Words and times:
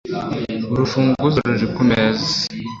urufunguzo 0.73 1.37
ruri 1.47 1.67
kumeza 1.75 2.29